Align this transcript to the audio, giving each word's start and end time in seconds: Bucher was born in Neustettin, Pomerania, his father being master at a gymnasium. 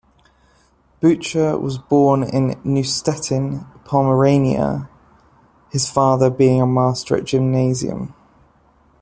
Bucher 0.99 1.59
was 1.59 1.77
born 1.77 2.23
in 2.23 2.55
Neustettin, 2.63 3.67
Pomerania, 3.85 4.89
his 5.69 5.91
father 5.91 6.31
being 6.31 6.73
master 6.73 7.13
at 7.17 7.21
a 7.21 7.25
gymnasium. 7.25 8.11